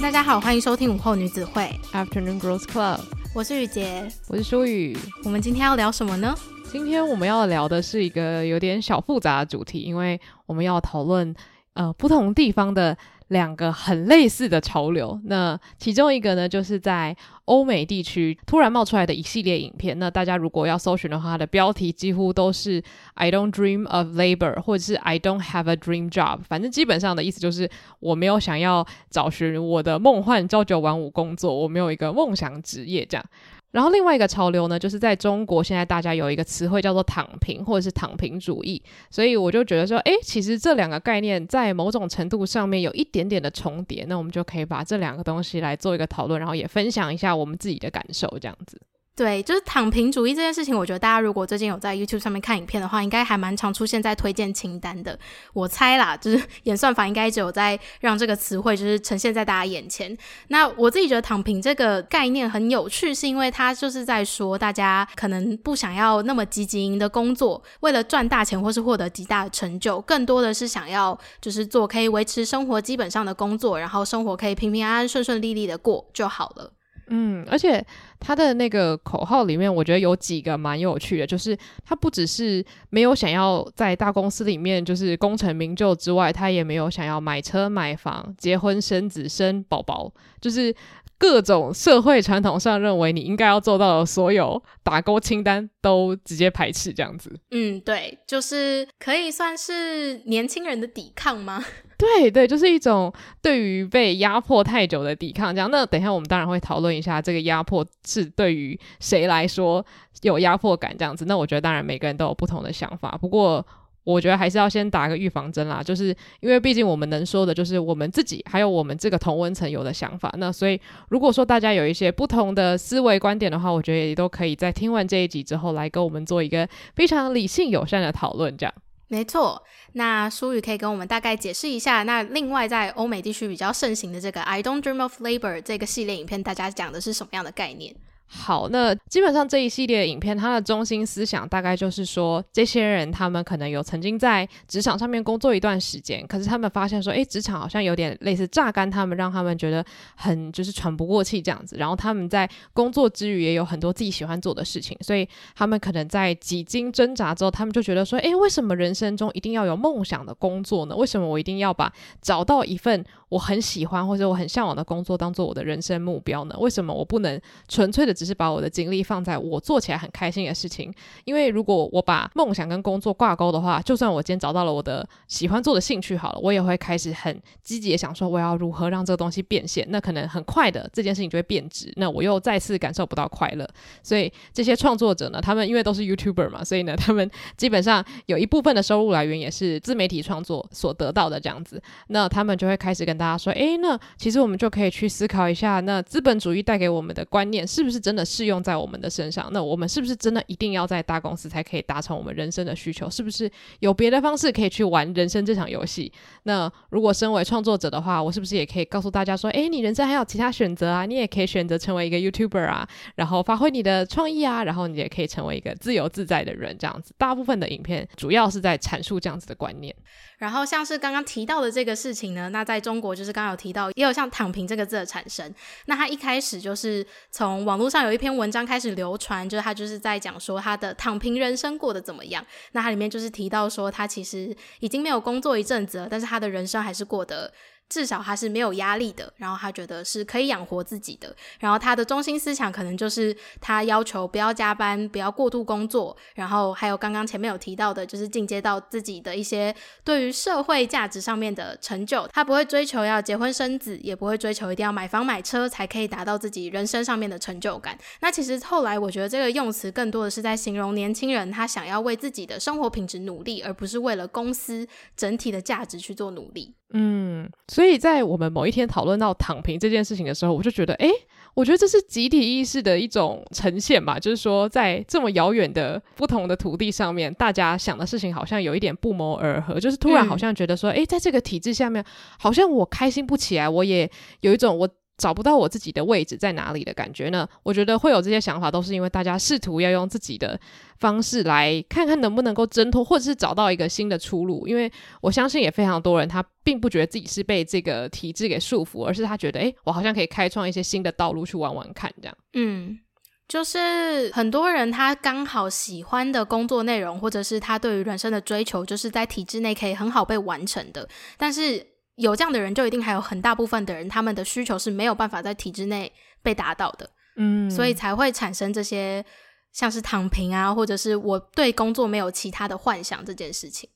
[0.00, 3.00] 嗨，大家好，欢迎收听午后女子会 Afternoon Girls Club。
[3.34, 4.96] 我是雨洁，我是舒雨。
[5.24, 6.34] 我们今天要聊什么呢？
[6.72, 11.34] 今天我们要聊的是一个有点小复杂的主题，因为我们要讨论
[11.74, 12.96] 呃不同地方的。
[13.30, 19.96] 两个很类似的潮流，那其中一个呢，就是在欧美地区突然冒出来的一系列影片。
[20.00, 22.82] 那大家如果要搜寻的话，它的标题几乎都是
[23.14, 26.40] "I don't dream of labor" 或者是 "I don't have a dream job"。
[26.48, 33.24] 反正基本上的意思就是我没有想要找寻我的梦幻朝九晚五工作，我没有一个梦想职业这样。
[33.72, 48.80] 然后另外一个潮流呢，就是在中国，现在大家有一个词汇叫做“躺平”或者是“躺平主义”，所以我就觉得说，诶，其实这两个概念在某种程度上面有一点点的重叠，那我们就可以把这两个东西来做一个讨论，然后也分享一下我们自己的感受，这样子。
[49.20, 55.18] 对，就是躺平主义这件事情，我觉得大家如果最近有在 YouTube 上面看影片的话，应该还蛮常出现在推荐清单的。
[55.52, 60.16] 我猜啦，就是 演算法应该只有在让这个词汇就是呈现在大家眼前。
[60.48, 76.72] 那我自己觉得躺平这个概念很有趣，是因为它就是在说大家可能不想要那么积极的工作，为了赚大钱或是获得极大的成就，更多的是想要就是做可以维持生活基本上的工作，然后生活可以平平安安、顺顺利利的过就好了。
[77.10, 77.84] 嗯，而且
[78.20, 90.74] 他的那个口号里面，我觉得有几个蛮有趣的，就是他不只是没有想要在大公司里面就是功成名就之外，他也没有想要买车买房、结婚生子、生宝宝，就是
[91.18, 97.38] 各种社会传统上认为你应该要做到的所有打勾清单都直接排斥这样子。
[97.50, 101.64] 嗯，对，就是可以算是年轻人的抵抗吗？
[102.00, 103.12] 对对，就是一种
[103.42, 105.70] 对于被压迫太久的抵抗，这样。
[105.70, 109.84] 那等一下我们当然会讨论一下这个压迫是对于谁来说
[110.22, 111.26] 有压迫感这样子。
[111.26, 113.64] 那我觉得当然每个人都有不同的想法，不过
[114.02, 116.06] 我觉得还是要先打个预防针啦，就是
[116.40, 120.34] 因为毕竟我们能说的就是我们自己，还有我们这个同温层有的想法。
[120.38, 120.80] 那所以
[121.10, 128.72] 如果说大家有一些不同的思维观点的话，我觉得也都可以在听完这一集之后来跟我们做一个非常理性友善的讨论，这样。
[129.10, 129.60] 没错，
[129.94, 132.04] 那舒宇可以跟我们大概解释一下。
[132.04, 137.92] 那另外，在欧美地区比较盛行的这个 "I don't dream of labor" 这个系列影片，大家讲的是什么样的概念？
[138.32, 151.76] 好，那基本上这一系列的影片，它的中心思想大概就是说，这些人他们可能有曾经在职场上面工作一段时间，可是他们发现说，诶，职场好像有点类似榨干他们，让他们觉得很就是喘不过气这样子。
[151.76, 160.94] 然后他们在工作之余也有很多自己喜欢做的事情，所以他们可能在几经挣扎之后，他们就觉得说，诶，为什么人生中一定要有梦想的工作呢？
[160.94, 161.92] 为什么我一定要把
[162.22, 166.54] 找到一份我很喜欢或者我很向往的工作当做我的人生目标呢？
[166.60, 170.92] 为什么我不能纯粹的只是把我的精力放在我做起来很开心的事情，
[171.24, 179.86] 因为如果我把梦想跟工作挂钩的话，就算我今天找到了我的喜欢做的兴趣好了，我也会开始很积极的想说我要如何让这个东西变现。
[179.88, 183.66] 那可能很快的这件事情就会变质，那我又再次感受不到快乐。
[184.02, 191.82] 所以这些创作者呢，他们因为都是 YouTuber 嘛，所以呢，他们基本上有一部分的收入来源也是自媒体创作所得到的这样子。
[192.08, 198.60] 那他们就会开始跟大家说，诶，那其实我们就可以去思考一下，那资本主义带给我们的观念是不是真真的适用？
[198.60, 203.08] 在我们的身上，那我们是不是真的一定要在大公司才可以达成我们人生的需求？
[203.08, 206.12] 是不是有别的方式可以去玩人生这场游戏？
[206.42, 211.06] 那如果身为创作者的话，我是不是也可以告诉大家说，诶，你人生还有其他选择啊？
[211.06, 216.76] 你也可以选择成为一个 YouTuber 啊，然后发挥你的创意啊，然后你也可以成为一个自由自在的人。
[216.76, 219.94] 这样子，大部分的影片主要是在阐述这样子的观念。
[220.38, 225.54] 然后像是刚刚提到的这个事情呢，那在中国就是刚刚有提到，也有像“躺平”这个字的产生。
[225.84, 232.44] 那他一开始就是从网络上有一篇文章开始流传，就是他就是在讲说他的躺平人生过得怎么样。
[232.72, 237.52] 那他里面就是提到说，他其实已经没有工作一阵子了，但是他的人生还是过得。
[237.90, 257.98] 至少他是没有压力的，然后他觉得是可以养活自己的，然后他的中心思想可能就是他要求不要加班，不要过度工作，然后还有刚刚前面有提到的，就是进阶到自己的一些对于社会价值上面的成就，他不会追求要结婚生子，也不会追求一定要买房买车才可以达到自己人生上面的成就感。
[258.20, 264.86] 那其实后来我觉得这个用词更多的是在形容年轻人他想要为自己的生活品质努力，而不是为了公司
[265.16, 266.76] 整体的价值去做努力。
[266.92, 271.08] 嗯，所以在我们某一天讨论到躺平这件事情的时候，我就觉得，哎，
[271.54, 274.18] 我觉得这是集体意识的一种呈现吧。
[274.18, 279.78] 就是说，在这么遥远的不同的土地上面，大家想的事情好像有一点不谋而合。
[279.78, 282.04] 就是突然好像觉得说，诶，在这个体制下面，
[282.38, 284.10] 好像我开心不起来，我也
[284.40, 284.88] 有一种我。
[285.20, 287.46] 找不到我自己的位置在哪里的感觉呢？
[287.62, 290.58] 我觉得会有这些想法，都是因为大家试图要用自己的
[290.98, 294.66] 方式来看看能不能够挣脱，或者是找到一个新的出路。
[294.66, 294.90] 因为
[295.20, 302.34] 我相信也非常多人，他并不觉得自己是被这个体制给束缚，而是他觉得，诶，我好像可以开创一些新的道路去玩玩看，这样。
[302.54, 302.98] 嗯，
[303.46, 311.06] 就是很多人他刚好喜欢的工作内容，或者是他对于人生的追求，就是在体制内可以很好被完成的，
[311.36, 311.89] 但是。
[312.20, 316.12] 有这样的人，就一定还有很大部分的人，他们的需求是没有办法在体制内
[316.42, 319.24] 被达到的，嗯，所以才会产生这些
[319.72, 323.88] 像是躺平啊，或者是我对工作没有其他的幻想这件事情。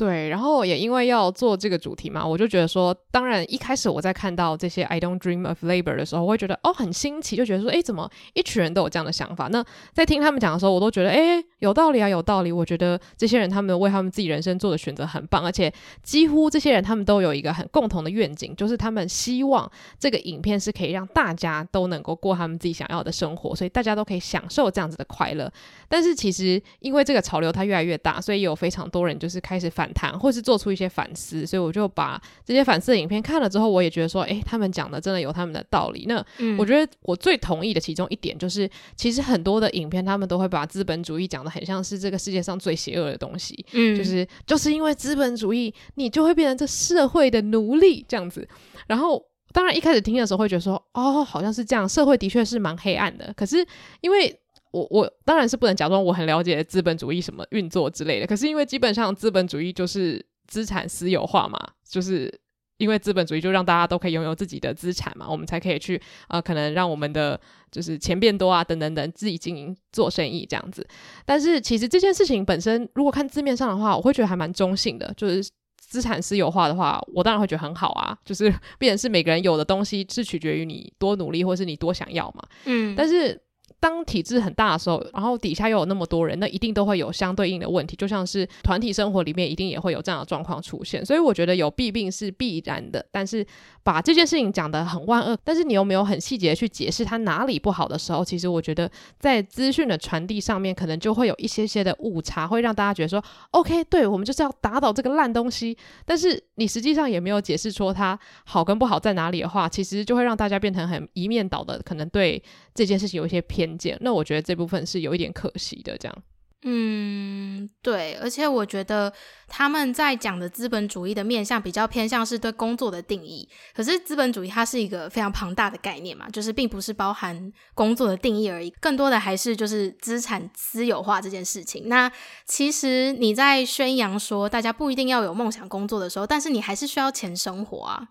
[0.00, 9.48] 对，然后也因为要做这个主题嘛，我就觉得说，当然一开始我在看到这些 I don't dream of labor 的时候，我会觉得哦很新奇，就觉得说，诶，怎么一群人都有这样的想法？
[9.48, 9.62] 那
[9.92, 12.50] 在听他们讲的时候，我都觉得，诶，有道理啊，有道理。
[12.50, 15.70] 我觉得这些人他们为他们自己人生做的选择很棒，而且
[16.02, 25.52] 几乎这些人他们都有一个很共同的愿景，就是他们希望这个影片是可以让大家都能够过他们自己想要的生活，所以大家都可以享受这样子的快乐。
[25.90, 29.89] 但是其实因为这个潮流它越来越大，所以有非常多人就是开始反。
[29.92, 36.06] 谈，或是做出一些反思，所以我就把这些反思的影片看了之后，我也觉得说，诶，他们讲的真的有他们的道理。
[36.06, 36.24] 那
[36.58, 48.48] 我觉得我最同意的其中一点就是，其实很多的影片他们都会把资本主义讲的很像是这个世界上最邪恶的东西，嗯，就是就是因为资本主义，你就会变成这社会的奴隶这样子。
[48.86, 53.32] 然后当然一开始听的时候会觉得说，哦，好像是这样，社会的确是蛮黑暗的。
[53.36, 53.66] 可是
[54.00, 54.40] 因为
[54.72, 61.58] 我我当然是不能假装我很了解资本主义什么运作之类的，可是因为基本上资本主义就是资产私有化嘛，
[61.88, 62.32] 就是
[62.78, 65.96] 因为资本主义就让大家都可以拥有自己的资产嘛，我们才可以去
[66.28, 67.38] 啊、呃，可能让我们的
[67.70, 70.86] 就是钱变多啊，等等等，自己经营做生意这样子。
[71.24, 75.44] 但是其实这件事情本身，如果看字面上的话，我会觉得还蛮中性的，就是
[75.76, 83.38] 资产私有化的话，我当然会觉得很好啊，就是 变成是每个人有的东西是取决于你多努力或是你多想要嘛，嗯，但是。
[83.80, 91.04] 当体制很大的时候，然后底下又有那么多人，那一定都会有相对应的问题，就像是团体生活里面一定也会有这样的状况出现。
[91.04, 93.44] 所以我觉得有弊病是必然的，但是
[93.82, 103.22] 把这件事情讲得很万恶，但是你又没有很细节去解释它哪里不好的时候，其实我觉得在资讯的传递上面可能就会有一些些的误差，会让大家觉得说
[103.52, 112.42] ，OK，对，我们就是要打倒这个烂东西，但是你实际上也没有解释说它好跟不好在哪里的话，其实就会让大家变成很一面倒的，可能对
[112.74, 113.96] 这件事情有一些偏见。
[114.00, 116.22] 那我觉得这部分是有一点可惜的，这样。
[116.62, 119.10] 嗯，对，而且我觉得
[119.48, 131.88] 他们在讲的资本主义的面向比较偏向是对工作的定义，可是资本主义它是一个非常庞大的概念嘛，就是并不是包含工作的定义而已，更多的还是就是资产私有化这件事情。
[131.88, 132.12] 那
[132.44, 138.06] 其实你在宣扬说大家不一定要有梦想工作的时候，但是你还是需要钱生活啊。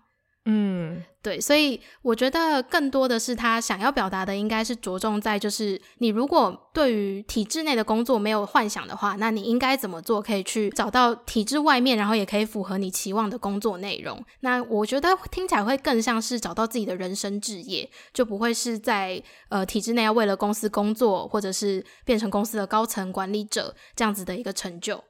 [0.46, 14.24] 嗯，对，所以我觉得更多的是他想要表达的，应该是着重在就是你如果对于体制内的工作没有幻想的话，那你应该怎么做可以去找到体制外面，然后也可以符合你期望的工作内容。
[14.40, 25.04] 那我觉得听起来会更像是找到自己的人生置业，就不会是在呃体制内要为了公司工作，或者是变成公司的高层管理者这样子的一个成就。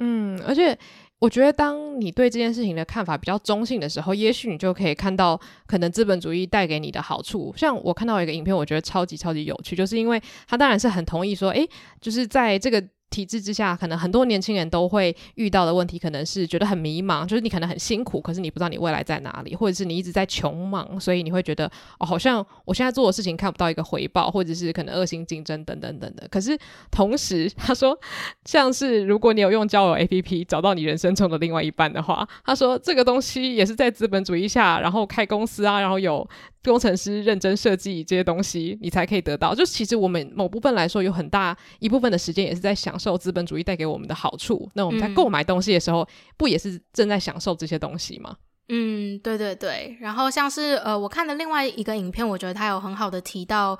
[0.00, 0.78] 嗯，而且。
[1.18, 7.52] 我觉得，当你对这件事情的看法比较中性的时候，也许你就可以看到可能资本主义带给你的好处。
[7.56, 11.68] 像我看到一个影片，我觉得超级超级有趣，就是因为他当然是很同意说，诶，
[12.00, 12.82] 就是在这个。
[13.10, 26.28] 体制之下，可能很多年轻人都会遇到的问题，可能是觉得很迷茫，就是你可能很辛苦，可是你不知道你未来在哪里，或者是你一直在穷忙，所以你会觉得哦，好像我现在做的事情看不到一个回报，或者是可能恶性竞争等等等等。
[26.30, 26.58] 可是
[26.90, 27.98] 同时，他说，
[28.44, 36.28] 像是如果你有用交友 APP 找到你人生中的另外一半的话，他说这个东西也是在资本主义下，然后开公司啊，然后有。
[36.64, 39.54] 工程师认真设计这些东西，你才可以得到。
[39.54, 44.70] 就其实我们某部分来说，有很大一部分的时间也是在想享受资本主义带给我们的好处。
[44.74, 46.06] 那我们在购买东西的时候，嗯、
[46.38, 48.34] 不也是正在享受这些东西吗？
[48.68, 49.94] 嗯，对对对。
[50.00, 53.78] 然后像是呃，我看的另外一个影片，我觉得他有很好的提到，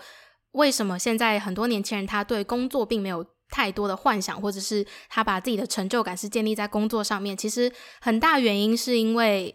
[0.53, 7.35] 为什么现在很多年轻人他对工作并没有太多的幻想，或者是他把自己的成就感是建立在工作上面。
[7.35, 9.55] 其实很大原因是因为。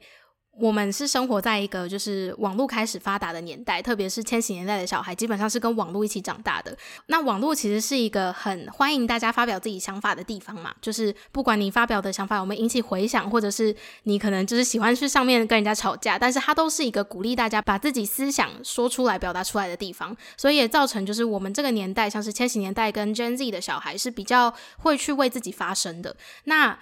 [0.58, 6.77] 我们是生活在一个就是网络开始发达的年代，特别是千禧年代的小孩，基本上是跟网络一起长大的。
[7.08, 20.15] 那网络其实是一个很欢迎大家发表自己想法的地方嘛，就是不管你发表的想法有没有引起回响，或者是你可能就是喜欢去上面跟人家吵架，但是它都是一个鼓励大家把自己思想说出来、表达出来的地方。
[20.36, 26.15] 所以也造成就是我们这个年代，像是千禧年代跟 Gen Z 的小孩是比较会去为自己发声的。
[26.43, 26.77] 那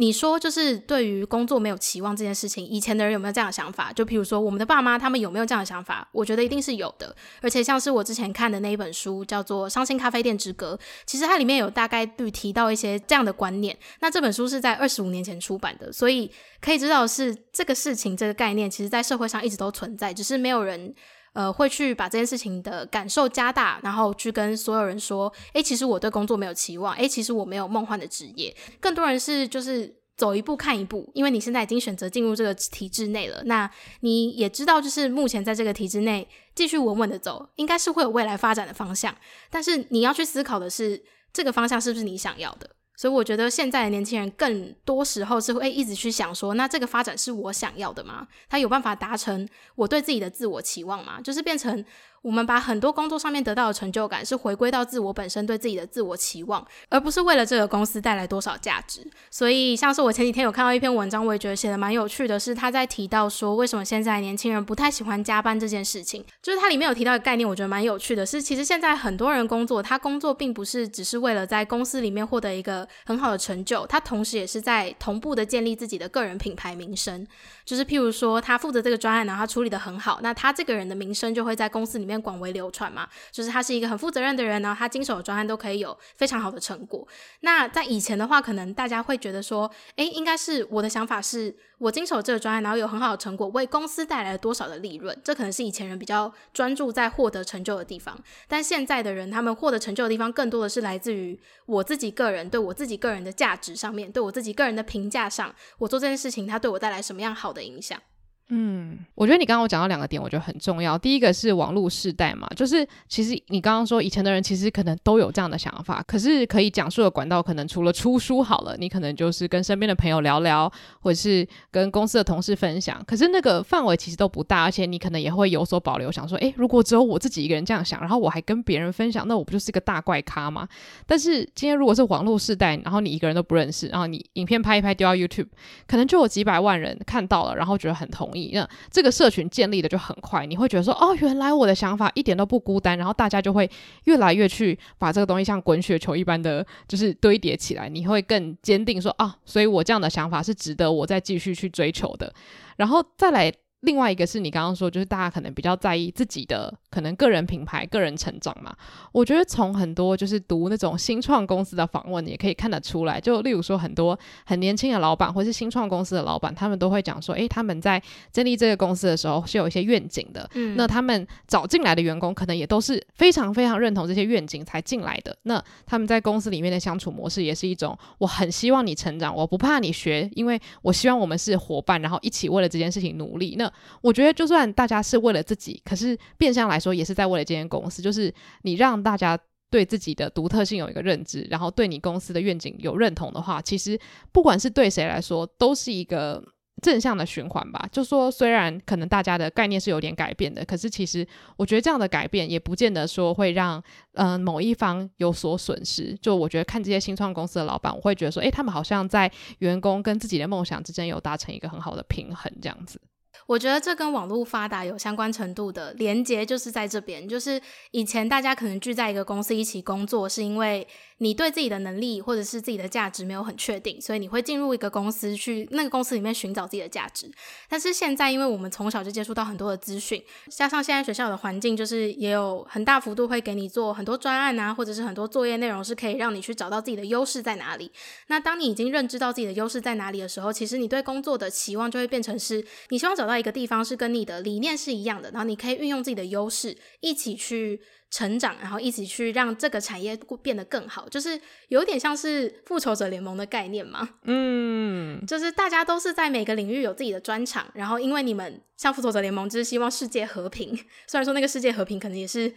[0.00, 3.92] 你说，就是对于工作没有期望这件事情，以前的人有没有这样的想法？
[3.92, 6.08] 就譬如说，我们的爸妈他们有没有这样的想法？
[6.12, 7.12] 我觉得一定是有的。
[7.42, 13.76] 而且像是我之前看的那一本书，叫做《伤心咖啡店之歌》，其实它里面有大概率提到一些这样的观念。
[13.98, 20.94] 那这本书是在二十五年前出版的，所以可以知道是这个事情、这个概念，其实在社会上一直都存在，只是没有人。
[21.32, 28.54] 呃，会去把这件事情的感受加大，然后去跟所有人说，诶，其实我对工作没有期望，诶，其实我没有梦幻的职业。
[28.80, 33.70] 更多人是就是走一步看一步，因为你现在已经选择进入这个体制内了，那
[34.00, 39.14] 你也知道，就是目前在这个体制内继续稳稳的走，应该是会有未来发展的方向。
[39.50, 42.70] 但是你要去思考的是，这个方向是不是你想要的？
[42.98, 48.26] 所以我觉得现在的年轻人更多时候是会一直去想说，那这个发展是我想要的吗？
[48.48, 51.20] 他有办法达成我对自己的自我期望吗？
[51.22, 51.84] 就是变成。
[52.28, 59.00] 我们把很多工作上面得到的成就感，是回归到自我本身对自己的自我期望，而不是为了这个公司带来多少价值。
[59.30, 66.22] 所以，像是我前几天有看到一篇文章，我也觉得写的蛮有趣的，是他在提到说，为什么现在年轻人不太喜欢加班这件事情。
[66.42, 77.26] 就是它里面有提到一个概念，我觉得蛮有趣的，是其实现在很多人工作，他工作并不是只是为了在公司里面获得一个很好的成就，他同时也是在同步的建立自己的个人品牌名声。
[77.64, 83.08] 就是譬如说，他负责这个专案，然后他处理得很好，那他这个人的名声就会在公司里面广为流传嘛。
[83.30, 87.06] 就是他是一个很负责任的人，然后他经手的专案都可以有非常好的成果。
[87.40, 91.56] 那在以前的话，可能大家会觉得说，诶，应该是我的想法是。
[91.78, 95.16] 我经手这个专案，然后有很好的成果，为公司带来了多少的利润？
[95.22, 108.02] 这可能是以前人比较专注在获得成就的地方，但现在的人，他们获得成就的地方，更多的是来自于我自己个人对我自己个人的价值上面，对我自己个人的评价上，我做这件事情，它对我带来什么样好的影响？
[108.50, 110.96] 嗯，我觉得你刚刚我讲到两个点，我觉得很重要。
[110.96, 123.04] 第一个是网络世代嘛，就是其实你刚刚说以前的人其实可能都有这样的想法，可是可以讲述的管道可能除了出书好了，你可能就是跟身边的朋友聊聊，或者是跟公司的同事分享。
[123.06, 130.66] 可是那个范围其实都不大，而且你可能也会有所保留，想说，诶，如果只有我自己一个人这样想，然后我还跟别人分享，那我不就是个大怪咖吗？
[131.06, 135.48] 但是今天如果是网络世代，然后你一个人都不认识，然后你影片拍一拍丢到 YouTube，
[135.86, 138.26] 可能就有几百万人看到了，然后觉得很同。
[138.38, 143.68] 你呢这个社群建立的就很快，你会觉得说，哦，原来我的想法一点都不孤单，然后大家就会
[144.04, 152.32] 越来越去把这个东西像滚雪球一般的就是堆叠起来，你会更坚定说，啊，所以我这样的想法是值得我再继续去追求的，
[152.76, 153.52] 然后再来。
[153.82, 158.74] 另外一个是你刚刚说，就是大家可能比较在意自己的可能个人品牌、个人成长嘛。
[159.12, 163.20] 我觉得从很多就是读那种新创公司的访问，也可以看得出来。
[163.20, 170.50] 就例如说，很多很年轻的老板或是新创公司的老板，他们都会讲说，诶，他们在建立这个公司的时候是有一些愿景的。
[170.54, 175.36] 嗯，那他们找进来的员工可能也都是非常非常认同这些愿景才进来的。
[175.44, 183.54] 那他们在公司里面的相处模式也是一种，我很希望你成长，我不怕你学，因为我希望我们是伙伴，然后一起为了这件事情努力。
[183.56, 183.67] 那
[184.00, 188.02] 我觉得，就算大家是为了自己，可是变相来说，也是在为了这间公司。
[188.02, 188.32] 就是
[188.62, 189.38] 你让大家
[189.70, 193.98] 对自己的独特性有一个认知，然后对你公司的愿景有认同的话，其实
[194.32, 196.42] 不管是对谁来说，都是一个
[196.80, 197.86] 正向的循环吧。
[197.92, 203.82] 就说虽然可能大家的概念是有点改变的，可是其实我觉得这样的改变也不见得说会让
[204.14, 206.16] 嗯、某一方有所损失。
[206.22, 213.00] 就我觉得看这些新创公司的老板，我会觉得说，诶，他们好像在员工跟自己的梦想之间有达成一个很好的平衡，这样子。
[213.48, 217.26] 我觉得这跟网络发达有相关程度的连接，就是在这边。
[217.26, 217.58] 就是
[217.92, 220.86] 以前大家可能聚在一个公司一起工作，是因为
[221.16, 227.32] 你对自己的能力或者是自己的价值没有很确定，所以你会进入一个公司去那个公司里面寻找自己的价值。
[227.70, 237.90] 但是现在，因为我们从小就接触到很多的资讯，加上现在学校的环境，就是也有很大幅度会给你做很多专案啊，或者是很多作业内容，是可以让你去找到自己的优势在哪里。
[238.26, 243.37] 那当你已经认知到自己的优势在哪里的时候，其实你对工作的期望就会变成是你希望找到。
[243.38, 247.80] 一个地方是跟你的理念是一样的，然后你可以运用自己的优势一起去
[248.10, 254.08] 成长，然后一起去让这个产业变得更好，就是有点像是复仇者联盟的概念嘛。
[254.24, 260.76] 嗯，就是大家都是在每个领域有自己的专长，然后因为你们像复仇者联盟，就是希望世界和平。
[261.06, 262.52] 虽然说那个世界和平可能也是。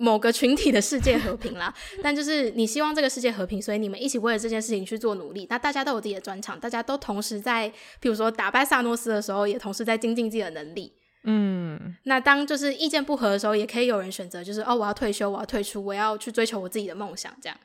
[0.00, 5.46] 某个群体的世界和平啦， 但就是你希望这个世界和平，所以你们一起为了这件事情去做努力。
[5.50, 10.94] 那大家都有自己的专长，大家都同时在，比如说打败萨诺斯的时候，也同时在精进自己的能力。
[11.24, 17.56] 嗯，那当就是意见不合的时候，也可以有人选择，就是哦，我要退休，我要退出，我要去追求我自己的梦想，这样。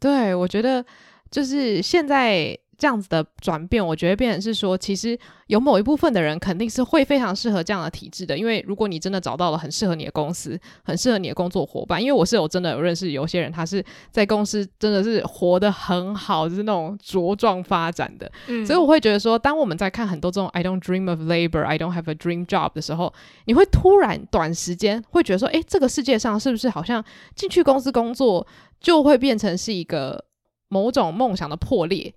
[0.00, 0.84] 对，我觉得
[1.30, 8.36] 就是现在这样子的转变，我觉得变成是说，其实有某一部分的人肯定是会非常适合这样的体制的。
[8.36, 18.30] 因为如果你真的找到了很适合你的公司，很适合你的工作伙伴，因为我是有真的有认识有些人，他是在公司真的是活得很好，就是那种茁壮发展的。
[18.48, 23.12] 嗯，所以我会觉得说，当我们在看很多这种 I don't dream of labor, I don't have a dream job 的时候，
[23.46, 27.04] 你会突然短时间会觉得说，诶，这个世界上是不是好像
[27.34, 28.46] 进去公司工作
[28.80, 30.24] 就会变成是一个
[30.68, 32.14] 某种梦想的破裂？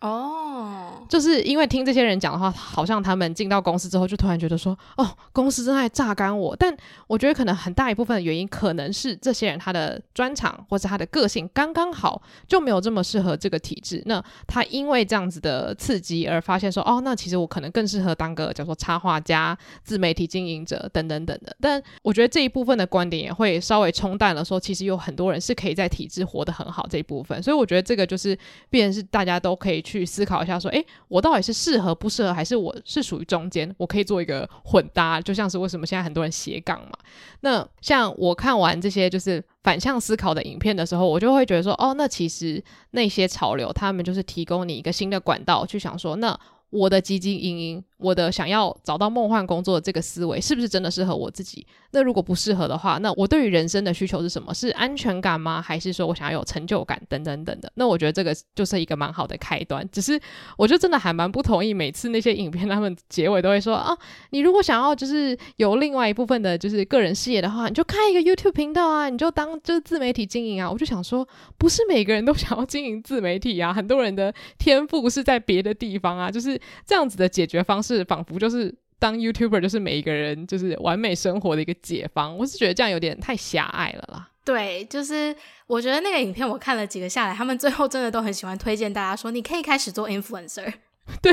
[0.00, 6.54] 哦就是因为听这些人讲的话，好像他们进到公司之后，就突然觉得说，哦，公司正在榨干我。
[6.54, 6.76] 但
[7.06, 14.02] 我觉得可能很大一部分的原因，可能是这些人他的专长或者他的个性刚刚好就没有这么适合这个体制。
[14.04, 21.56] 那他因为这样子的刺激而发现说，哦，那其实我可能更适合当个叫做插画家、自媒体经营者等等等等的。
[21.60, 27.42] 但我觉得这一部分的观点也会稍微冲淡了说，其实有很多人是可以在体制活得很好这一部分。
[27.42, 28.38] 所以我觉得这个就是，
[28.68, 29.82] 必然是大家都可以。
[29.88, 33.74] 去思考一下，说，诶，我到底是适合不适合，还是我是属于中间？
[33.78, 36.92] 我可以做一个混搭，就像是为什么现在很多人斜杠嘛。
[37.40, 47.84] 那像我看完这些就是反向思考的影片的时候，我就会觉得说，哦，那其实那些潮流，他们就是提供你一个新的管道，去想说，那我的基金盈盈。
[47.98, 51.66] 我的想要找到梦幻工作的这个思维是不是真的适合我自己？
[51.90, 54.52] 那如果不适合的话，那我对于人生的需求是什么？
[54.52, 55.60] 是安全感吗？
[55.60, 57.70] 还是说我想要有成就感等等等等？
[57.74, 59.88] 那我觉得这个就是一个蛮好的开端。
[59.90, 60.20] 只是
[60.56, 63.96] 我就真的还蛮不同意，每次那些影片他们结尾都会说啊，
[64.30, 70.70] 你如果想要就是有另外一部分的就是个人事业的话，你就开一个 YouTube 频道啊，你就当就是自媒体经营啊。
[70.70, 71.26] 我就想说，
[71.56, 78.74] 不是每个人都想要经营自媒体啊，很多人的天赋是在别的地方啊，就是这样子的解决方式，仿佛就是。
[79.00, 84.28] 当 YouTuber 就是每一个人就是完美生活的一个解方，我是觉得这样有点太狭隘了啦。
[84.44, 85.32] 对，就是
[85.68, 90.64] 我觉得那个影片我看了几个下来，他们最后真的都很喜欢推荐大家说，你可以开始做 influencer。
[91.22, 91.32] 对，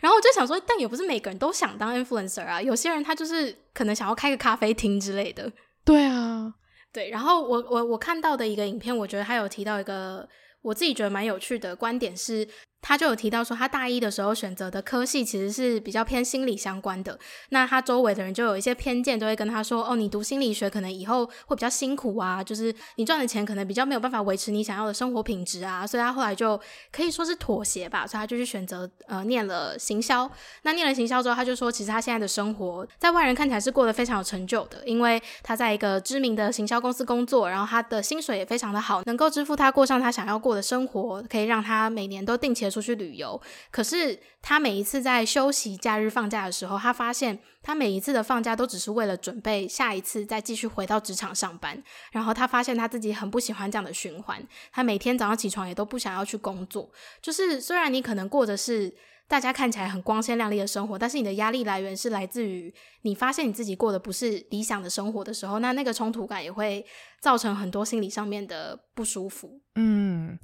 [0.00, 5.50] 然后我就想说，但也不是每个人都想当 influencer 啊，有些人他就是可能想要开个咖啡厅之类的。
[5.84, 6.54] 对啊，
[6.92, 7.10] 对。
[7.10, 10.28] 然后我我我看到的一个影片，我觉得他有提到一个
[10.62, 12.46] 我自己觉得蛮有趣的观点是。
[12.82, 17.18] 他就有提到说，他大一的时候选择的科系其实是比较偏心理相关的。
[17.48, 26.60] 那他周围的人就有一些偏见，都会跟他说：“哦，你读心理学可能以后会比较辛苦啊，就是你赚的钱可能比较没有办法维持你想要的生活品质啊。”所以他后来就
[26.92, 30.30] 可以说是妥协吧，所以他就去选择呃念了行销。
[30.62, 51.82] 那念了行销之后，他就说，其实他现在的生活在外人看起来是过得非常有成就的，因为他在一个知名的行销公司工作，然后他的薪水也非常的好，能够支付他过上他想要过的生活，可以让他每年都定期出去旅游，可是他每一次在休息、假日放假的时候，他发现他每一次的放假都只是为了准备下一次再继续回到职场上班。
[52.12, 56.90] 然后他发现他自己很不喜欢这样的循环，他每天早上起床也都不想要去工作。
[57.20, 58.94] 就是虽然你可能过的是
[59.28, 66.86] 大家看起来很光鲜亮丽的生活，但是你的压力来源是来自于你发现你自己过的不是理想的生活的时候，那那个冲突感也会
[67.20, 69.60] 造成很多心理上面的不舒服。
[69.74, 70.38] 嗯。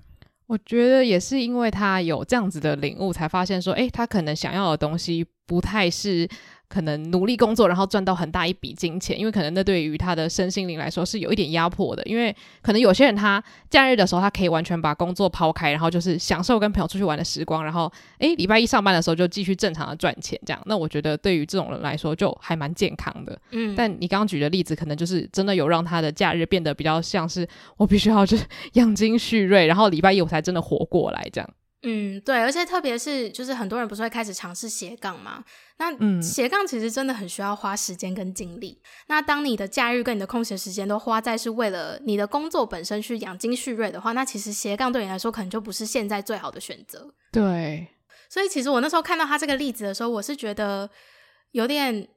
[0.52, 6.28] 我觉得也是因为他有这样子的领悟，才发现说，哎，他可能想要的东西不太是。
[6.72, 12.02] 可能努力工作，然后赚到很大一笔金钱，因为可能那对于他的身心灵来说是有一点压迫的。
[12.04, 20.62] 因为可能有些人他假日的时候，他可以完全把工作抛开，然后就是享受跟朋友出去玩的时光，然后诶，礼拜一上班的时候就继续正常的赚钱，这样。
[20.64, 23.38] 那我觉得对于这种人来说就还蛮健康的。
[23.50, 31.50] 嗯，但你刚刚举的例子，可能就是真的有让他的假日变得比较像是我必须要就是养精蓄锐，然后礼拜一我才真的活过来这样。
[31.83, 35.45] 嗯，对，而且特别是就是很多人不是会开始尝试斜杠吗？
[35.79, 38.81] 那斜杠其实真的很需要花时间跟精力。
[38.81, 47.12] 嗯、那当你的假日跟你的空闲时间都花在是为了你的工作本身去养精蓄锐的话，那其实斜杠对你来说可能就不是现在最好的选择。
[47.33, 47.88] 对，
[48.29, 50.88] 所以其实我那时候看到他这个例子的时候，我是觉得
[51.51, 52.09] 有点。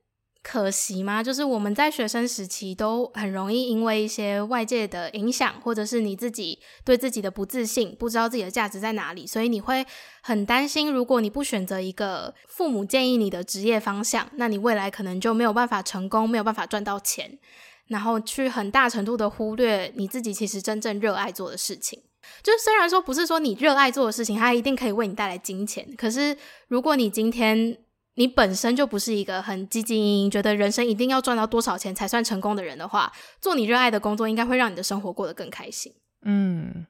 [0.48, 1.24] 可惜吗？
[1.24, 9.84] 就是我们在学生时期都很容易因为一些外界的影响，或者是你自己对自己的不自信，不知道自己的价值在哪里，所以你会
[10.22, 17.40] 很担心，如果你不选择一个父母建议你的职业方向，那你未来可能就没有办法成功，没有办法赚到钱，
[17.88, 22.00] 然后去很大程度的忽略你自己其实真正热爱做的事情。
[22.44, 27.76] 就虽然说不是说你热爱做的事情，它一定可以为你带来金钱，可是如果你今天
[28.16, 35.94] 你本身就不是一个很积极、觉得人生一定要赚到多少钱才算成功的人的话，做你热爱的工作应该会让你的生活过得更开心。
[36.26, 36.88] 嗯，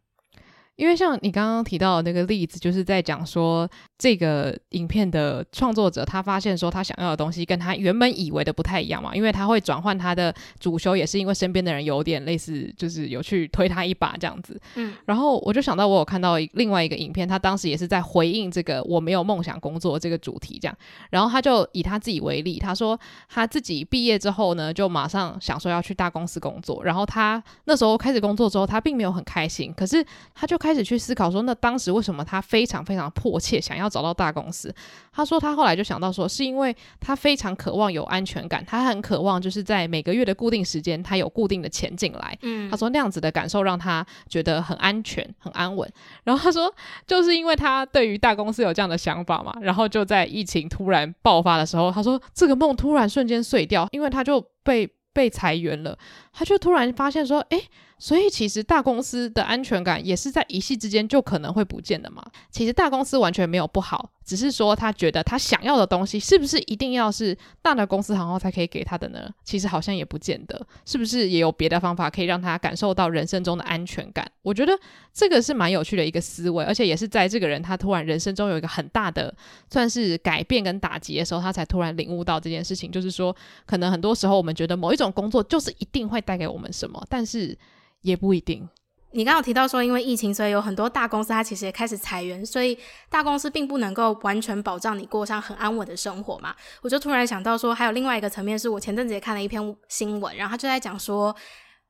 [0.76, 14.60] 因为像你刚刚提到的那个例子，就是在讲说这个影片的创作者他发现说他想要的东西跟他原本以为的不太一样嘛，因为他会转换他的主修，也是因为身边的人有点类似，就是有去推他一把这样子。
[14.76, 20.78] 嗯，然后我就想到我有看到另外一个影片，他当时也是在回应这个我没有梦想工作这个主题这样，
[21.10, 34.74] 然后他就以他自己为例，他说他自己毕业之后呢，就马上想说要去大公司工作，然后他那时候开始工作之后，他并没有很开心，可是他就开始去思考说，那当时为什么他非常非常迫切想要找到大公司？
[35.14, 42.36] 他说他后来就想到说，是因为他非常渴望有安全感，他很渴望就是在每个月的固定时间，他有固定的钱进来。
[42.42, 45.88] 嗯，他说那样子的感受让他觉得很安全、很安稳。
[46.26, 46.74] 然后他说，
[47.06, 55.96] 就是因为他对于大公司有这样的想法嘛，然后就在疫情突然爆发的时候，他说这个梦突然瞬间碎掉，因为他就被被裁员了，
[56.34, 57.62] 他就突然发现说，诶。
[58.06, 62.24] 所以其实大公司的安全感也是在一夕之间就可能会不见的嘛。
[62.52, 69.28] 其实大公司完全没有不好，只是说他觉得他想要的东西是不是一定要是大的公司行号才可以给他的呢？
[69.44, 74.24] 其实好像也不见得，是不是也有别的方法可以让他感受到人生中的安全感？
[74.44, 74.80] 我觉得
[75.12, 79.36] 这个是蛮有趣的一个思维，而且也是在这个人他突然人生中有一个很大的
[79.72, 87.58] 算是改变跟打击的时候，他才突然领悟到这件事情，就是说可能很多时候我们觉得某一种工作就是一定会带给我们什么，但是。
[88.06, 88.70] 也不一定。
[89.12, 92.78] 你刚刚提到说，因为疫情，所以有很多大公司它其实也开始裁员，所以
[93.10, 96.54] 大公司并不能够完全保障你过上很安稳的生活嘛。
[96.82, 101.34] 我就突然想到说，还有另外一个层面，是我前阵子也看了一篇新闻，然后就在讲说，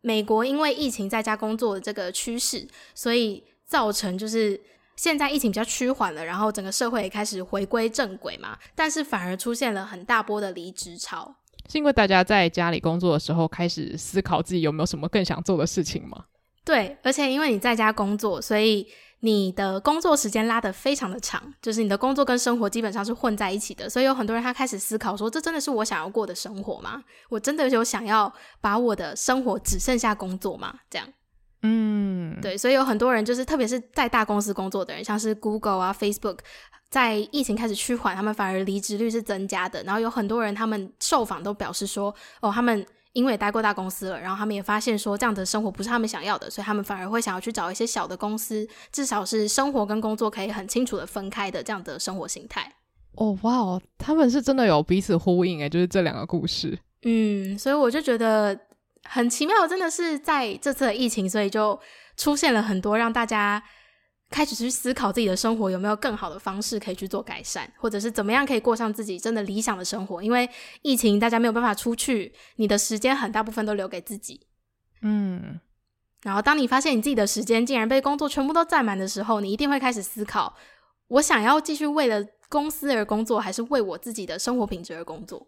[0.02, 4.62] 美国因为疫情在家工作的这个趋势，所以造成就是
[4.96, 11.36] 现在疫情比较趋缓了，然后整个社会也开始回归正轨嘛，但是反而出现了很大波的离职潮。
[11.68, 16.26] 是因为大家在家里工作的时候，开始思考自己有没有什么更想做的事情吗？
[16.64, 18.88] 对，而且因为你在家工作，所以
[19.20, 23.90] 你的工作时间拉得非常的长，就是你的工作跟生活基本上是混在一起的。
[23.90, 27.04] 所以有很多人他开始思考说，这真的是我想要过的生活吗？
[27.30, 30.74] 我真的有想要把我的生活只剩下工作吗？
[30.90, 31.08] 这样，
[31.64, 36.40] 嗯，对，所以有很多人就是，特别是在大公司工作的人，像是 Google 啊、Facebook。
[36.96, 39.84] 在疫情开始趋缓，他们反而离职率是增加的。
[39.84, 52.72] 然后有很多人，他们受访都表示说，哦，他们因为待过大公司了，然后他们也发现说，这样的生活不是他们想要的，所以他们反而会想要去找一些小的公司，至少是生活跟工作可以很清楚的分开的这样的生活形态。
[53.16, 56.80] 哦，哇哦，他们是真的有彼此呼应诶，就是这两个故事。
[57.04, 58.58] 嗯，所以我就觉得
[59.04, 61.78] 很奇妙，真的是在这次的疫情，所以就
[62.16, 63.62] 出现了很多让大家。
[64.32, 70.22] 开始去思考自己的生活有没有更好的方式可以去做改善，或者是怎么样可以过上自己真的理想的生活。
[70.22, 70.50] 因为
[70.82, 74.42] 疫情，大家没有办法出去，你的时间很大部分都留给自己。
[75.02, 75.60] 嗯，
[76.24, 80.56] 然后当你发现你自己的时间竟然被工作全部都占满的时候，你一定会开始思考：
[81.08, 85.48] 我想要继续为了公司而工作，还是为我自己的生活品质而工作？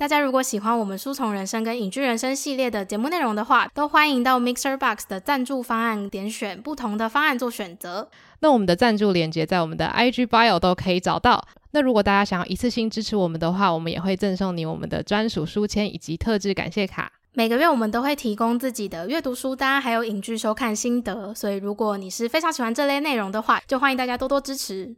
[0.00, 8.08] 大家如果喜欢我们书虫人生跟影剧人生系列的节目内容的话，都欢迎到 Mixer Box 的赞助方案点选不同的方案做选择。
[8.38, 11.46] 那我们的赞助链接在我们的 IG Bio 都可以找到。
[11.72, 17.12] 那如果大家想要一次性支持我们的话，我们也会赠送你我们的专属书签以及特制感谢卡。
[17.34, 21.34] 每个月我们都会提供自己的阅读书单，还有影剧收看心得。
[21.34, 24.96] 所以如果你是非常喜欢这类内容的话，就欢迎大家多多支持。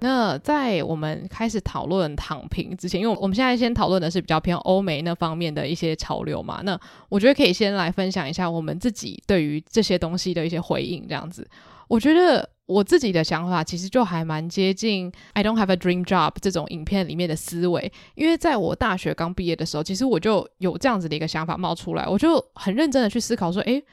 [0.00, 11.06] 那在我们开始讨论躺平之前，因为我们现在先讨论的是比较偏欧美那方面的一些潮流嘛，那我觉得可以先来分享一下我们自己对于这些东西的一些回应。
[11.06, 11.46] 这样子，
[11.86, 23.84] 我觉得我自己的想法其实就还蛮接近 “I don't have a dream job” 这种影片里面的思维，因为在我大学刚毕业的时候，其实我就有这样子的一个想法冒出来，我就很认真的去思考说，诶，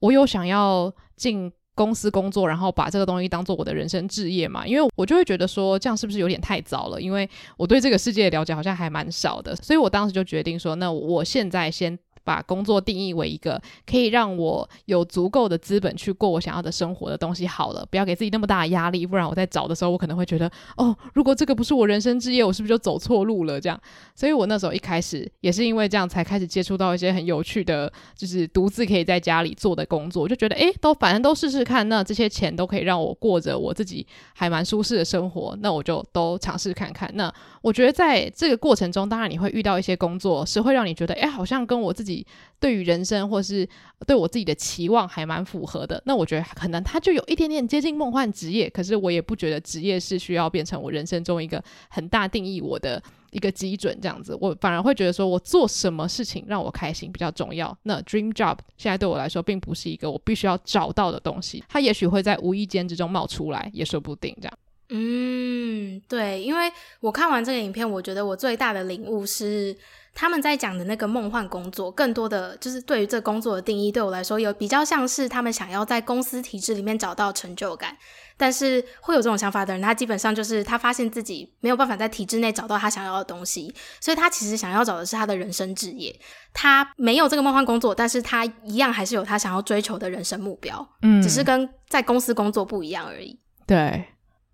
[0.00, 1.50] 我有想要进。
[1.74, 7.00] 公司工作，然后把这个东西当做我的人生置业嘛，因为我就会觉得说，这样是不是有点太早了？
[7.00, 11.98] 因为我对这个世界的了解好像还蛮少的，所以我当时就决定说，那我现在先。
[12.24, 23.60] 把工作定义为一个可以让我有足够的资本去过我想要的生活的东西好了，不要给自己那么大的压力，不然我在找的时候，我可能会觉得，哦，如果这个不是我人生之业，我是不是就走错路了？
[23.60, 23.78] 这样，
[24.14, 37.10] 所以我那时候一开始也是因为这样才开始接触到一些很有趣的，就是独自可以在家里做的工作，就觉得，诶，都反正都试试看，那这些钱都可以让我过着我自己还蛮舒适的生活，那我就都尝试看看。
[37.14, 42.13] 那我觉得在这个过程中，当然你会遇到一些工作是会让你觉得，诶，好像跟我自己。
[42.60, 43.66] 对于人生或是
[44.06, 57.76] 对我自己的期望还蛮符合的，那我觉得可能它就有一点点接近梦幻职业，可是我也不觉得职业是需要变成我人生中一个很大定义我的一个基准这样子，我反而会觉得说我做什么事情让我开心比较重要。
[57.82, 64.58] 那 dream job 现在对我来说并不是一个我必须要找到的东西，它也许会在无意间之中冒出来，也说不定这样。
[64.90, 69.76] 嗯，对，因为我看完这个影片，我觉得我最大的领悟是。
[70.14, 77.96] 他们在讲的那个梦幻工作，更多的就是对于这工作的定义，对我来说有比较像是他们想要在公司体制里面找到成就感。
[78.36, 86.14] 但是会有这种想法的人，他基本上就是他发现自己没有办法在体制内找到他想要的东西，所以他其实想要找的是他的人生职业。
[86.52, 93.38] 他没有这个梦幻工作，但是他一样还是有他想要追求的人生目标，嗯，只是跟在公司工作不一样而已。
[93.66, 94.04] 对。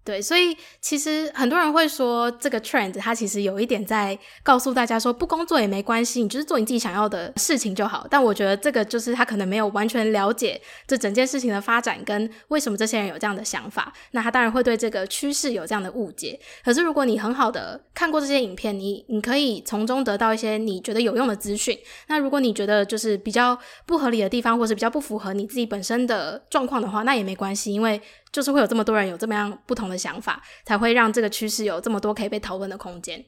[0.03, 8.07] 对，所以其实很多人会说，这个 trend 它其实有一点在告诉大家说，不工作也没关系，你就是做你自己想要的事情就好。
[8.11, 13.93] 但我觉得这个就是他可能没有完全了解这整件事情的发展跟为什么这些人有这样的想法。
[14.13, 16.41] 那他当然会对这个趋势有这样的误解。
[16.65, 21.79] 可是如果你很好的看过这些影片，你你可以从中得到一些你觉得有用的资讯。
[22.09, 28.01] 那如果你觉得就是比较不合理的地方，或是比较不符合你自己本身的状况的话，那也没关系，因为。
[28.33, 33.25] 就是会有这么多人有这么样不同的想法，才会让这个趋势有这么多可以被讨论的空间。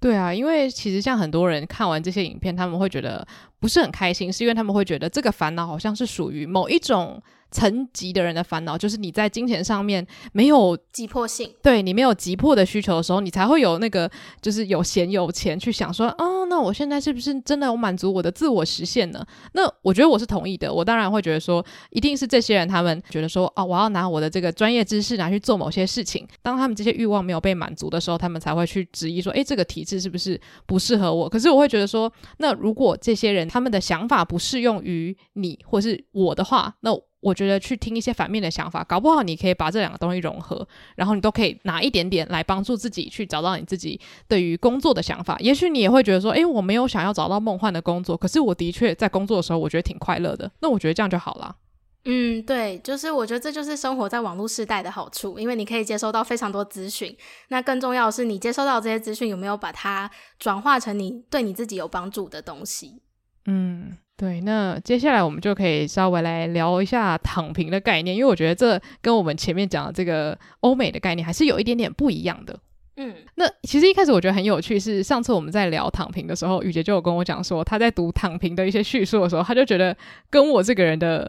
[0.00, 3.26] 对啊，因为其实像很多人看完这些影片，他们会觉得
[3.60, 7.22] 不是很开心，是因为他们会觉得这个烦恼好像是属于某一种。
[7.50, 14.10] 层级的人的烦恼就是你在金钱上面没有急迫性，对你没有急迫的需求的时候，你才会有那个
[14.42, 19.24] 就是有闲有钱去想说，哦，那我现在是不是真的有满足我的自我实现呢？
[19.52, 31.28] 那我觉得我是同意的，我当然会觉得说，一定是这些人他们觉得说，哦，我要拿我的这个专业知识拿去做某些事情，当他们这些欲望没有被满足的时候，他们才会去质疑说，诶，这个体制是不是不适合我？
[31.28, 36.90] 可是我会觉得说，那如果这些人他们的想法不适用于你或是我的话，那。
[37.24, 45.38] 我觉得去听一些反面的想法，搞不好你可以把这两个东西融合，然后你都可以拿一点点来帮助自己去找到你自己对于工作的想法。
[45.40, 50.52] 也许你也会觉得说，诶，我没有想要找到梦幻的工作，可是我的确在工作的时候，我觉得挺快乐的。
[50.60, 51.56] 那我觉得这样就好了。
[52.04, 57.16] 嗯，对，就是我觉得这就是生活在网络时代的好处，因为你可以接收到非常多资讯。
[57.48, 63.00] 那更重要的是，你接收到这些资讯有没有把它转化成你对你自己有帮助的东西？
[63.46, 63.96] 嗯。
[64.16, 72.56] 对，那接下来我们就可以稍微来聊一下躺平的概念，因为我觉得这跟我们前面讲的这个欧美的概念还是有一点点不一样的。
[72.96, 79.96] 嗯，那其实一开始我觉得很有趣，是上次我们在聊躺平的时候，雨杰就有跟我讲说，他在读躺平的一些叙述的时候，他就觉得
[80.30, 81.28] 跟我这个人的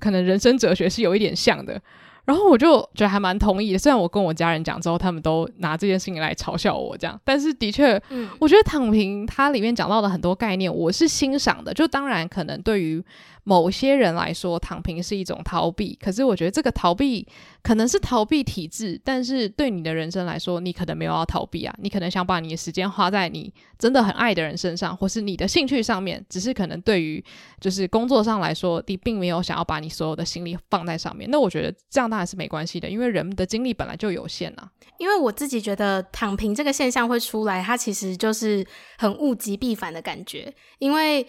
[0.00, 1.80] 可能人生哲学是有一点像的。
[2.30, 11.74] 然后我就觉得还蛮同意的，虽然我跟我家人讲之后，他们都拿这件事情来嘲笑我这样，但是的确，嗯，我觉得躺平它里面讲到的很多概念，我是欣赏的。
[11.74, 13.02] 就当然可能对于
[13.50, 15.98] 某些人来说，躺平是一种逃避。
[16.00, 17.26] 可是我觉得这个逃避
[17.64, 21.74] 可能是逃避体制，但是对你的人生来说，你可能没有要逃避啊。
[21.82, 26.24] 你可能想把你的时间花在你真的很爱的人身上，或是你的兴趣上面。
[26.28, 27.20] 只是可能对于
[27.60, 31.28] 就是工作上来说，你并没有想要把你所有的心力放在上面。
[31.28, 34.70] 那我觉得这样当然是没关系的，因为人的精力本来就有限啊。
[34.98, 38.64] 因为我自己觉得躺平这个现象会出来，它其实就是
[38.96, 41.26] 很物极必反的感觉，因为。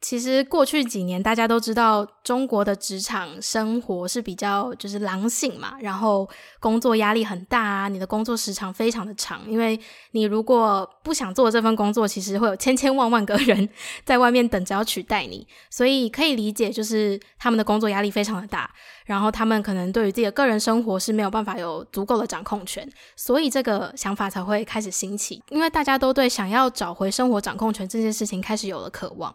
[0.00, 6.28] 其实过去几年，大家都知道中国的职场生活是比较就是狼性嘛，然后
[6.60, 9.78] 工作压力很大啊，你的工作时长非常的长，因为
[10.12, 13.68] 你如果不想做这份工作，其实会有千千万万个人
[14.06, 18.70] 在外面等着要取代你，所以可以理解就是他们的工作压力非常的大，
[19.04, 29.34] 然后他们可能对于自己的个人生活是没有办法有足够的掌控权，所以这个想法才会开始兴起，因为大家都对想要找回生活掌控权这件事情开始有了渴望。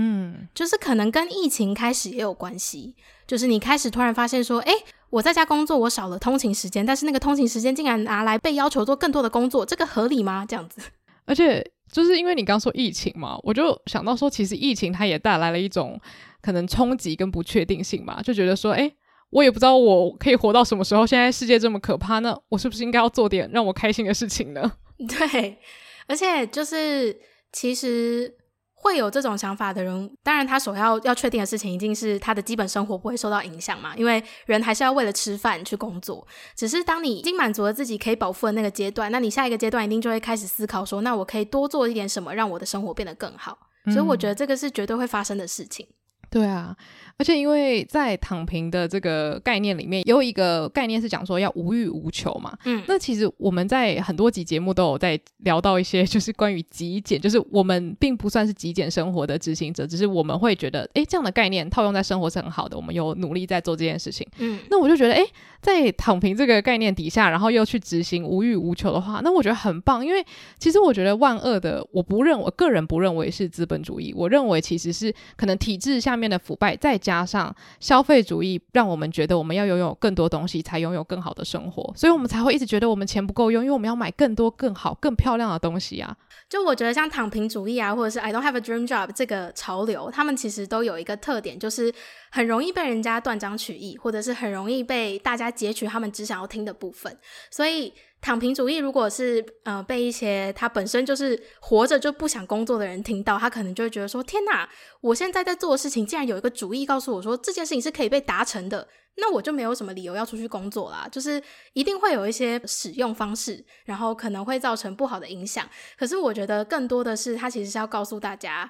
[0.00, 2.94] 嗯，就是可能跟疫情开始也有关系，
[3.26, 4.72] 就是你开始突然发现说，诶，
[5.10, 10.46] 我在家工作，我少了通勤时间，但是那个通勤时间竟然拿来被要求做更多的工作，这个合理吗？
[10.48, 10.80] 这样子，
[11.26, 16.00] 而且就是因为你刚说疫情嘛，我就想到说，其实疫情它也带来了一种
[16.40, 18.94] 可能冲击跟不确定性嘛，就觉得说，诶，
[19.30, 24.74] 我也不知道我可以活到什么时候，现在世界这么可怕，那我是不是应该要做点让我开心的事情呢？
[25.08, 25.58] 对，
[26.06, 27.18] 而且就是
[27.52, 28.36] 其实。
[28.80, 33.94] 会有这种想法的人，当然他首要要确定的事情，一定是他的基本生活不会受到影响嘛。
[33.96, 36.26] 因为人还是要为了吃饭去工作。
[36.54, 43.58] 只是当你已经满足了自己可以饱腹的那个阶段，那你下一个阶段一定就会开始思考说，那我可以多做一点什么，让我的生活变得更好。
[43.86, 45.86] 所以我觉得这个是绝对会发生的事情。
[46.30, 46.76] 对啊。
[47.18, 52.56] 而且，因为在躺平的这个概念里面，有一个概念是讲说要无欲无求嘛。
[52.64, 64.24] 嗯，那其实我们在很多集节目都有在聊到一些，就是关于极简，就是我们并不算是极简生活的执行者，只是我们会觉得，诶，这样的概念套用在生活是很好的，我们有努力在做这件事情。
[64.38, 65.26] 嗯，那我就觉得，诶，
[65.60, 70.24] 在躺平这个概念底下，然后又去执行无欲无求的话，那我觉得很棒，因为
[70.60, 76.96] 其实我觉得万恶的，我不认，我个人不认为是资本主义，我认为其实是可能体制下面的腐败在。
[77.08, 86.14] 加上消费主义，让我们觉得我们要拥有更多东西，才拥有更好的生活，所以我们才会一直觉得我们钱不够用，因为我们要买更多、更好、更漂亮的东西啊。
[86.50, 91.90] 就我觉得像躺平主义啊，或者是 I don't have a dream job 这个潮流，他们其实都有一个特点，就是
[92.30, 97.16] 很容易被人家断章取义，或者是很容易被大家截取他们只想要听的部分，
[97.50, 97.94] 所以。
[98.20, 104.68] 躺平主义，如果是呃被一些他本身就是活着就不想工作的人听到，他可能就会觉得说：天哪，
[105.00, 111.08] 我现在在做的事情，竟然有一个主意告诉我说这件事情是可以被达成的，那我就没有什么理由要出去工作啦。
[111.10, 111.40] 就是
[111.74, 115.68] 一定会有一些使用方式，然后可能会造成不好的影响。
[115.96, 118.68] 可是我觉得更多的是，他其实是要告诉大家，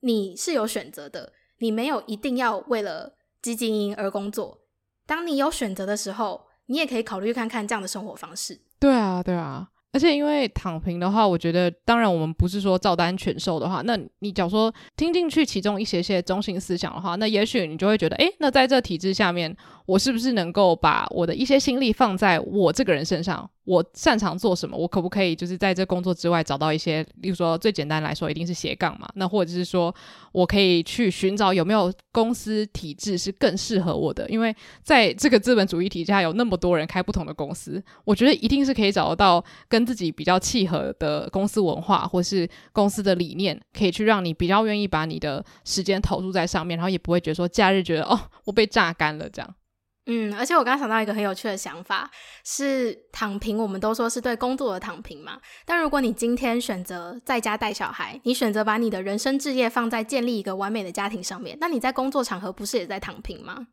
[0.00, 4.58] 你是有选择的，你没有一定要为了基金而工作。
[5.06, 8.60] 当你有选择的时候，你也可以考虑看看这样的生活方式。
[8.78, 19.54] 对啊，对啊，而且因为躺平的话，我觉得当然我们不是说照单全收的话，那你假如说听进去其中一些些中心思想的话，那也许你就会觉得，诶，那在这体制下面，
[19.86, 23.48] 我是不是能够把我的一些心力放在我这个人身上？
[23.64, 24.76] 我擅长做什么？
[24.76, 29.08] 我可不可以就是在这工作之外找到一些，例如说最简单来说，一定是斜杠嘛。
[29.14, 29.94] 那或者是说
[30.32, 34.28] 我可以去寻找有没有公司体制是更适合我的？
[34.28, 49.54] 因为在这个资本主义体下有那么多人开不同的公司，我觉得一定是可以找得到跟自己比较契合的公司文化或是公司的理念，可以去让你比较愿意把你的时间投入在上面，然后也不会觉得说假日觉得哦，我被榨干了这样。
[50.06, 52.10] 嗯，而且我刚刚想到一个很有趣的想法，
[52.44, 53.56] 是躺平。
[53.56, 63.68] 我们都说是对工作的躺平嘛，但如果你今天选择在家带小孩，你选择把你的人生置业放在建立一个完美的家庭上面，那你在工作场合不是也在躺平吗？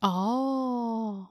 [0.00, 1.26] 哦，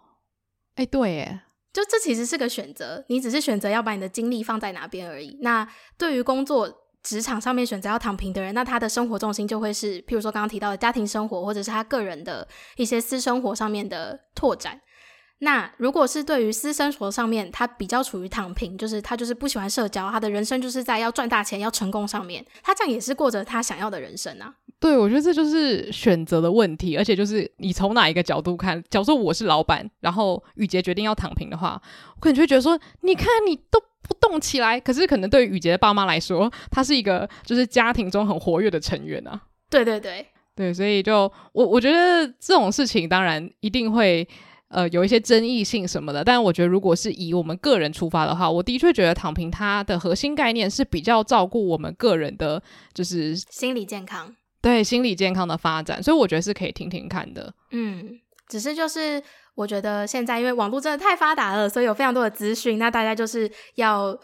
[0.76, 1.40] 哎，对耶，
[1.74, 5.38] 就这其实是个选择，你只是选择要把你的精力放在哪边而已。
[5.42, 6.70] 那对于工作，
[7.02, 14.80] 职场上面选择要躺平的人，那他的生活重心就会是，譬如说刚刚提到的家庭生活，或者是他个人的一些私生活上面的拓展。
[15.44, 24.54] 那如果是对于私生活上面，他比较处于躺平，就是他就是不喜欢社交，他的人生就是在要赚大钱、要成功上面，他这样也是过着他想要的人生啊。
[24.80, 31.82] 对，我觉得这就是选择的问题，而且就是你从哪一个角度看，假如说我是老板，然后雨杰决定要躺平的话，
[32.16, 33.82] 我可能就会觉得说，你看你都。
[34.04, 39.40] 不动起来，可是可能对于雨杰的爸妈来说，他是一个就是家庭中很活跃的成员啊。
[39.70, 40.26] 对对对
[40.56, 44.28] 对，所以就我我觉得这种事情当然一定会
[44.72, 52.62] 呃有一些争议性什么的，但我觉得如果是以我们个人出发的话，我的确觉得躺平它的核心概念是比较照顾我们个人的，
[52.94, 57.54] 就是心理健康，对心理健康的发展，所以我觉得是可以听听看的。
[57.72, 59.22] 嗯，只是就是。
[59.54, 64.18] 我觉得现在因为网络真的太发达了，所以有非常多的资讯，那大家就是要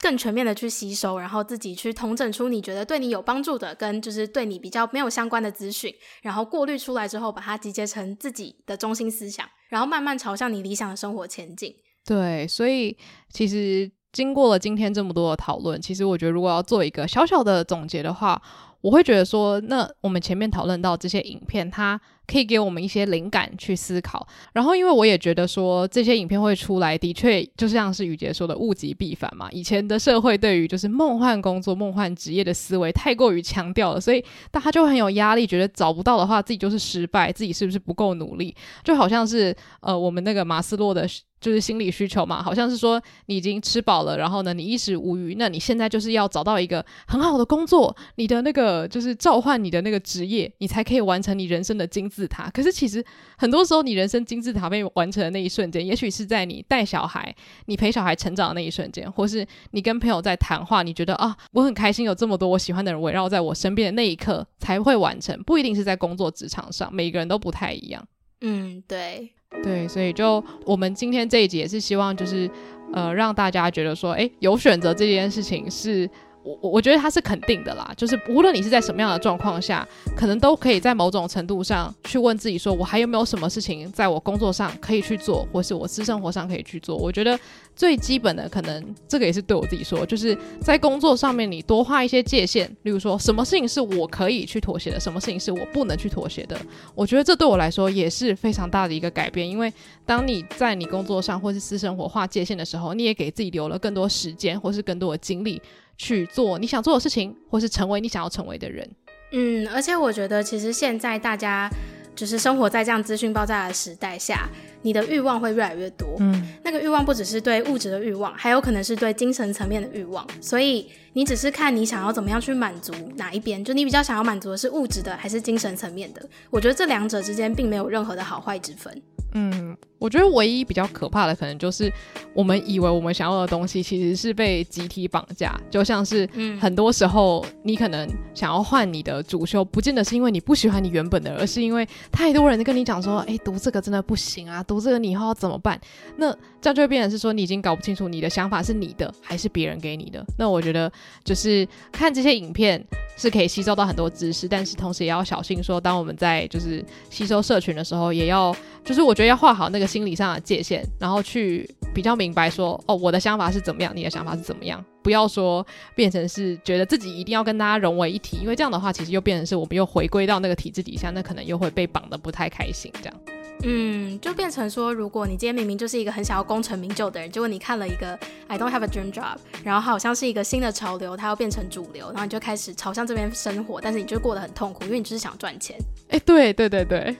[0.00, 11.74] 更全面的去吸收，然后自己去统整出你觉得对你有帮助的，跟就是对你比较没有相关的资讯，然后过滤出来之后，把它集结成自己的中心思想，然后慢慢朝向你理想的生活前进。
[12.04, 12.96] 对，所以
[13.30, 18.40] 其实经过了今天这么多的讨论，其实我觉得如果要做一个小小的总结的话，
[18.80, 24.26] 我会觉得说，那我们前面讨论到这些影片，它可以给我们一些灵感去思考。
[24.52, 29.48] 然后，因为我也觉得说，这些影片会出来，的确就像是雨杰说的，物极必反嘛。
[29.50, 38.54] 以前的社会对于就是梦幻工作、梦幻职业的思维太过于强调了，所以大家就很有压力，觉得找不到的话，自己就是失败，自己是不是不够努力？
[38.84, 41.08] 就好像是呃，我们那个马斯洛的。
[41.40, 52.50] 就是心理需求嘛，好像是说你已经吃饱了，然后呢，你衣食无虞，那你现在就是要找到一个很好的工作，你的那个就是召唤你的那个职业，你才可以完成你人生的金字塔。
[52.50, 53.04] 可是其实
[53.38, 57.34] 很多时候，你人生金字塔被完成的那一瞬间，也许是在你带小孩、
[57.66, 68.06] 你陪小孩成长的那一瞬间，或是你跟朋友在谈话，你觉得啊，我很开心有这么多我喜欢的人围绕在我身边的那一刻才会完成，不一定是在工作职场上，每个人都不太一样。
[68.40, 69.30] 嗯，对。
[69.64, 72.48] 对，所以就我们今天这一集也是希望，就是
[72.92, 76.08] 呃，让大家觉得说，哎，有选择这件事情是
[76.42, 86.96] 我我觉得它是肯定的啦，就是无论你是在什么样的状况下，可能都可以在某种程度上去问自己说，我还有没有什么事情在我工作上可以去做，或是我私生活上可以去做？
[86.96, 87.38] 我觉得
[87.76, 96.58] 最基本的，可能这个也是对我自己说，就是在工作上面你多画一些界限，例如说什么事情是我可以去妥协的，什么事情是我不能去妥协的。
[96.94, 99.70] 我觉得这对我来说也是非常大的一个改变，因为
[100.06, 105.60] 当你在你工作上或是私生活画界限的时候，你也给自己留了更多时间，或是更多的精力。
[106.00, 108.88] 去做你想做的事情，或是成为你想要成为的人。
[109.32, 111.68] 嗯，而且我觉得，其实现在大家
[112.16, 114.48] 就是生活在这样资讯爆炸的时代下，
[114.80, 116.16] 你的欲望会越来越多。
[116.20, 120.26] 嗯，那个欲望不只是对物质的欲望，还有可能是对精神层面的欲望。
[120.40, 126.26] 所以你只是看你想要怎么样去满足哪一边，就你比较想要满足的是物质的，还是精神层面的？
[126.48, 129.02] 我觉得这两者之间并没有任何的好坏之分。
[129.34, 131.92] 嗯，我觉得唯一比较可怕的，可能就是
[132.32, 135.54] 我们以为我们想要的东西，其实是被集体绑架。
[135.70, 136.28] 就像是，
[136.58, 145.78] 很多时候你可能想要换你的主修，不见得是因为你不喜欢你原本的，而是因为太多人跟你讲说，哎，读这个真的不行啊，读这个你以后要怎么办？
[146.16, 146.32] 那
[146.62, 150.24] 这样就会变成是说，你已经搞不清楚你的想法是你的还是别人给你的。
[150.38, 150.90] 那我觉得
[151.22, 152.82] 就是看这些影片
[153.18, 165.66] 是可以吸收到很多知识，但是同时也要小心说，当我们在就是吸收社群的时候，也要就是我觉得要画好那个心理上的界限，然后去比较明白说，哦，我的想法是怎么样，你的想法是怎么样，不要说
[165.96, 173.20] 变成是觉得自己一定要跟大家融为一体，因为这样的话，其实又变成是我们又回归到那个体制底下，那可能又会被绑得不太开心，这样。
[173.62, 185.76] 嗯，就变成说，如果你今天明明就是一个很想要功成名就的人，结果你看了一个 I don't have a dream job，然后好像是一个新的潮流，它要变成主流，然后你就开始朝向这边生活，但是你就过得很痛苦，因为你就是想赚钱。
[186.08, 187.14] 哎、欸，对对对对。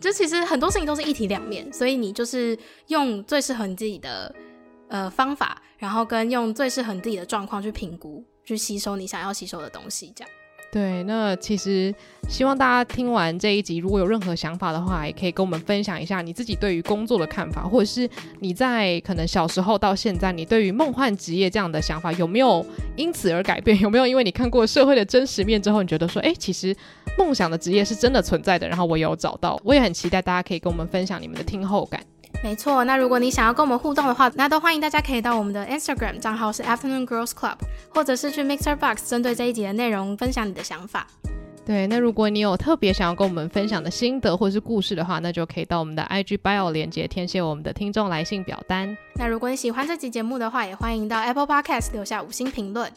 [0.00, 2.56] 就其实很多事情都是一体两面，所以你就是
[2.88, 4.34] 用最适合你自己的
[4.88, 10.30] 呃方法，然后跟用最适合你自己的状况去评估，去吸收你想要吸收的东西，这样。
[10.76, 11.94] 对，那其实
[12.28, 18.06] 希望大家听完这一集，如果有任何想法的话，也可以跟我们分享一下你自己对于工作的看法，或者是
[18.40, 22.62] 你在可能小时候到现在，你对于梦幻职业这样的想法有没有
[22.94, 23.78] 因此而改变？
[23.80, 26.76] 有没有因为你看过社会的真实面之后，你觉得说，哎，其实
[27.16, 28.68] 梦想的职业是真的存在的？
[28.68, 31.98] 然后我也有找到，我也很期待大家可以跟我们分享你们的听后感。
[32.46, 37.56] 没错，那如果你想要跟我们互动的话，那都欢迎大家可以到我们的 Instagram 账号是 Afternoon Girls Club，
[37.88, 41.08] 或者是去 Mixer Box 针对这一集的内容分享你的想法。
[41.64, 48.96] 对，那如果你有特别想要跟我们分享的心得或是故事的话，那就可以到我们的 IG Bio 连接填写我们的听众来信表单。
[49.16, 52.88] 那如果你喜欢这集节目的话，也欢迎到 Apple Podcast 留下五星评论。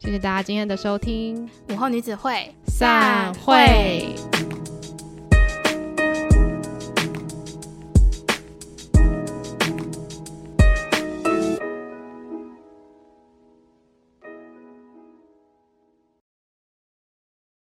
[0.00, 4.16] 谢谢大家今天的收听，午后女子会散会。